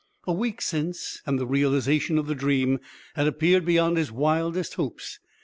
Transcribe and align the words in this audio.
A 0.25 0.33
week 0.33 0.63
since, 0.63 1.21
and 1.27 1.37
the 1.37 1.45
realization 1.45 2.17
of 2.17 2.25
the 2.25 2.33
dream 2.33 2.79
had 3.13 3.27
appeared 3.27 3.65
beyond 3.65 3.97
his 3.97 4.11
wildest 4.11 4.73
hopes. 4.73 5.19